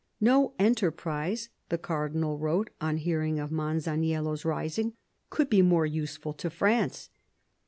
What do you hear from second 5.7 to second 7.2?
useful to France."